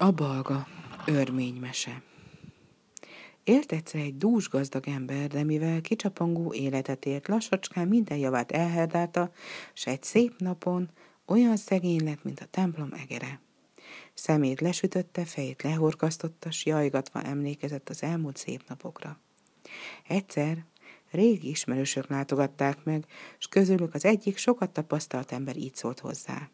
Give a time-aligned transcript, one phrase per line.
[0.00, 0.66] A balga,
[1.06, 2.02] örménymese.
[3.44, 9.32] Élt egyszer egy dús gazdag ember, de mivel kicsapongó életet élt, lassacskán minden javát elherdálta,
[9.72, 10.90] s egy szép napon
[11.26, 13.40] olyan szegény lett, mint a templom egere.
[14.14, 19.20] Szemét lesütötte, fejét lehorkasztotta, s jajgatva emlékezett az elmúlt szép napokra.
[20.08, 20.64] Egyszer
[21.10, 23.06] régi ismerősök látogatták meg,
[23.38, 26.50] s közülük az egyik sokat tapasztalt ember így szólt hozzá.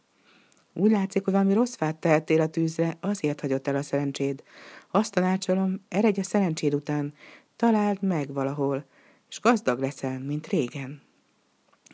[0.75, 4.43] Úgy látszik, hogy valami rossz fát tehettél a tűzre, azért hagyott el a szerencséd.
[4.91, 7.15] Azt tanácsolom, eredj a szerencséd után,
[7.56, 8.84] találd meg valahol,
[9.29, 11.02] és gazdag leszel, mint régen.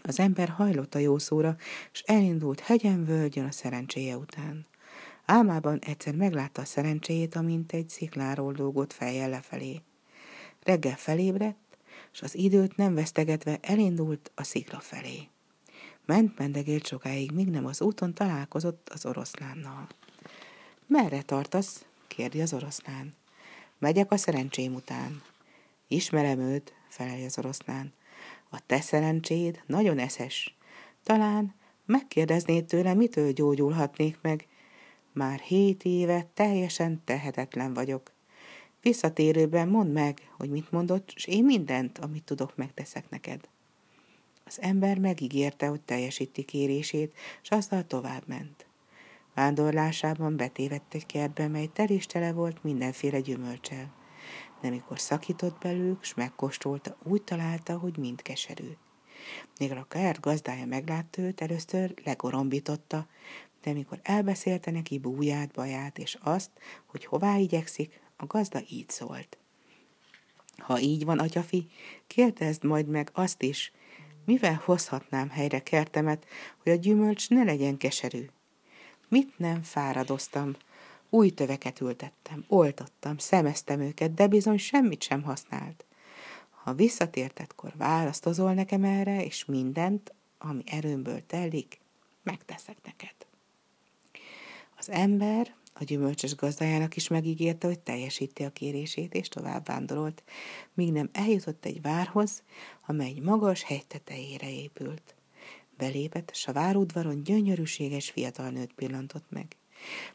[0.03, 1.57] Az ember hajlott a jó szóra,
[1.93, 4.67] és elindult hegyen völgyön a szerencséje után.
[5.25, 9.81] Álmában egyszer meglátta a szerencséjét, amint egy szikláról lógott fejjel lefelé.
[10.63, 11.79] Reggel felébredt,
[12.13, 15.29] és az időt nem vesztegetve elindult a szikla felé.
[16.11, 19.87] Ment mendegélt sokáig, míg nem az úton találkozott az oroszlánnal.
[20.87, 21.85] Merre tartasz?
[22.09, 23.15] kérdi az oroszlán.
[23.79, 25.23] Megyek a szerencsém után.
[25.89, 27.93] Ismerem őt, felelje az oroszlán.
[28.51, 30.57] A te szerencséd nagyon eszes.
[31.03, 31.55] Talán
[31.87, 34.47] megkérdeznéd tőle, mitől gyógyulhatnék meg.
[35.13, 38.13] Már hét éve teljesen tehetetlen vagyok.
[38.83, 43.49] Visszatérőben mondd meg, hogy mit mondott, és én mindent, amit tudok, megteszek neked.
[44.51, 48.67] Az ember megígérte, hogy teljesíti kérését, és azzal tovább ment.
[49.35, 53.93] Vándorlásában betévett egy kertbe, mely teréstele volt mindenféle gyümölcsel.
[54.61, 58.77] De mikor szakított belőlük, s megkóstolta, úgy találta, hogy mind keserű.
[59.59, 63.07] Még a kert gazdája meglátta őt, először legorombította,
[63.63, 66.51] de mikor elbeszélte neki búját, baját, és azt,
[66.87, 69.39] hogy hová igyekszik, a gazda így szólt.
[70.59, 71.67] Ha így van, atyafi,
[72.07, 73.73] kérdezd majd meg azt is,
[74.25, 76.27] mivel hozhatnám helyre kertemet,
[76.63, 78.27] hogy a gyümölcs ne legyen keserű?
[79.09, 80.57] Mit nem fáradoztam,
[81.11, 85.85] új töveket ültettem, oltottam, szemeztem őket, de bizony semmit sem használt.
[86.63, 91.81] Ha visszatértetkor választozol nekem erre, és mindent, ami erőmből telik,
[92.23, 93.15] megteszek neked.
[94.79, 100.23] Az ember a gyümölcsös gazdájának is megígérte, hogy teljesíti a kérését, és tovább vándorolt,
[100.75, 102.43] míg nem eljutott egy várhoz,
[102.87, 105.15] amely egy magas hegy tetejére épült.
[105.77, 109.57] Belépett, s a várudvaron gyönyörűséges fiatal nőt pillantott meg.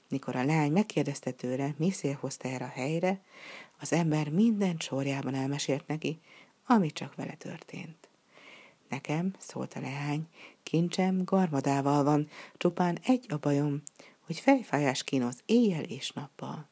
[0.10, 3.22] Mikor a lány megkérdezte tőle, mi szél hozta erre a helyre,
[3.80, 6.20] az ember minden sorjában elmesélt neki,
[6.66, 8.10] ami csak vele történt.
[8.90, 10.28] Nekem, szólt a leány,
[10.64, 12.28] kincsem garmadával van,
[12.58, 13.82] csupán egy a bajom,
[14.26, 16.70] hogy fejfájás kínoz éjjel és nappal.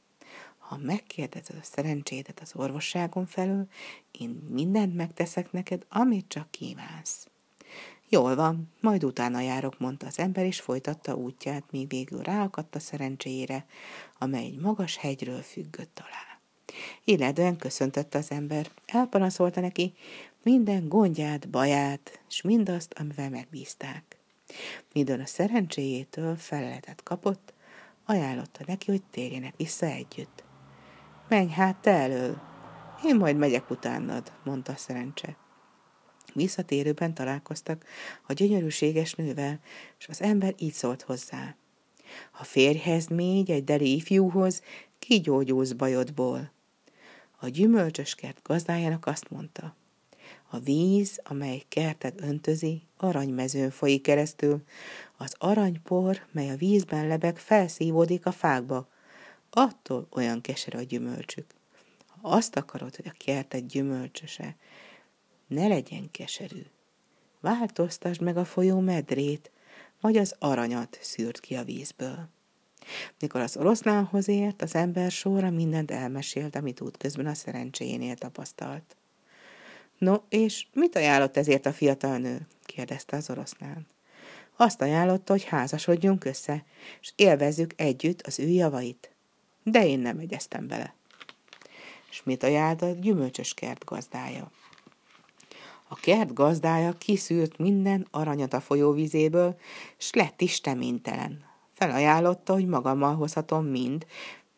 [0.58, 3.68] Ha megkérdezed a szerencsédet az orvosságon felől,
[4.12, 7.28] én mindent megteszek neked, amit csak kívánsz.
[8.10, 12.80] Jól van, majd utána járok, mondta az ember, és folytatta útját, míg végül ráakadt a
[12.80, 13.66] szerencséjére,
[14.18, 16.40] amely egy magas hegyről függött alá.
[17.04, 19.94] Illetően köszöntette az ember, elpanaszolta neki
[20.44, 24.18] minden gondját, baját, és mindazt, amivel megbízták.
[24.94, 27.54] Midőn a szerencséjétől feleletet kapott,
[28.06, 30.44] ajánlotta neki, hogy térjenek vissza együtt.
[31.28, 32.42] Menj hát te elől,
[33.06, 35.38] én majd megyek utánad, mondta a szerencse.
[36.34, 37.86] Visszatérőben találkoztak
[38.28, 39.60] a gyönyörűséges nővel,
[40.00, 41.56] és az ember így szólt hozzá.
[42.32, 44.62] Ha férjhez mégy egy deli ifjúhoz,
[45.00, 46.52] kigyógyulsz bajodból.
[47.40, 49.76] A gyümölcsös kert gazdájának azt mondta.
[50.54, 54.64] A víz, amely kertet öntözi, aranymezőn folyik keresztül.
[55.18, 58.88] Az aranypor, mely a vízben lebeg, felszívódik a fákba.
[59.50, 61.46] Attól olyan keserű a gyümölcsük.
[62.08, 64.56] Ha azt akarod, hogy a kertet gyümölcsöse,
[65.48, 66.64] ne legyen keserű.
[67.40, 69.52] Változtasd meg a folyó medrét,
[70.02, 72.30] vagy az aranyat szűrt ki a vízből.
[73.20, 78.98] Mikor az oroszlánhoz ért, az ember sorra mindent elmesélt, amit útközben a szerencséjénél tapasztalt.
[80.04, 82.48] No, és mit ajánlott ezért a fiatal nő?
[82.64, 83.88] kérdezte az oroszlán.
[84.56, 86.66] Azt ajánlotta, hogy házasodjunk össze,
[87.02, 89.12] és élvezzük együtt az ő javait.
[89.64, 90.94] De én nem egyeztem bele.
[92.10, 94.52] És mit ajánlott a gyümölcsös kert gazdája?
[95.88, 99.60] A kert gazdája kiszűrt minden aranyat a folyóvizéből,
[99.98, 101.46] s lett is teménytelen.
[101.74, 104.06] Felajánlotta, hogy magammal hozhatom mind,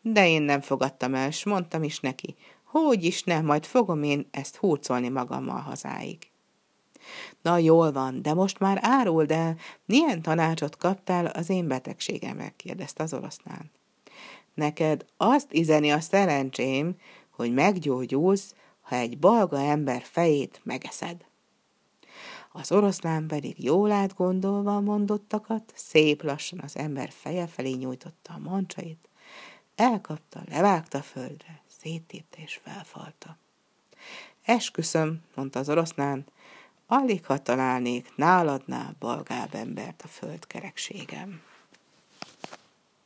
[0.00, 4.28] de én nem fogadtam el, s mondtam is neki, hogy is nem, majd fogom én
[4.30, 6.30] ezt hurcolni magammal hazáig.
[7.42, 13.02] Na jól van, de most már áruld el, milyen tanácsot kaptál az én betegségemre, kérdezte
[13.02, 13.70] az oroszlán.
[14.54, 16.96] Neked azt izeni a szerencsém,
[17.30, 21.24] hogy meggyógyulsz, ha egy balga ember fejét megeszed.
[22.52, 28.38] Az oroszlán pedig jól átgondolva a mondottakat, szép lassan az ember feje felé nyújtotta a
[28.38, 29.08] mancsait,
[29.76, 33.36] Elkapta, levágta földre, széttépte és felfalta.
[34.42, 36.26] Esküszöm, mondta az oroszlán,
[36.86, 40.46] alig ha találnék náladnál balgább embert a föld.